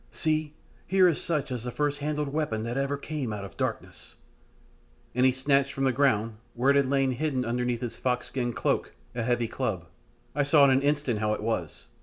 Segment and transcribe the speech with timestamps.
[0.09, 0.55] See,
[0.87, 4.15] here is such as the first handled weapon that ever came out of darkness,"
[5.13, 8.51] and he snatched from the ground, where it had lain hidden under his fox skin
[8.51, 9.85] cloak, a heavy club.
[10.33, 11.85] I saw in an instant how it was.